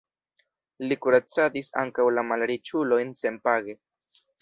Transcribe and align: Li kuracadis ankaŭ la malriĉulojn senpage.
Li 0.85 0.97
kuracadis 1.03 1.71
ankaŭ 1.83 2.07
la 2.19 2.25
malriĉulojn 2.33 3.15
senpage. 3.25 3.81